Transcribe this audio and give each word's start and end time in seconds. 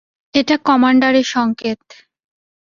এটা 0.33 0.55
কমান্ডারের 0.65 1.27
সংকেত! 1.27 1.81